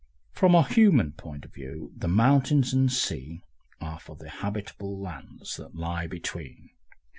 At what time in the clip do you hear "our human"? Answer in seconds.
0.55-1.11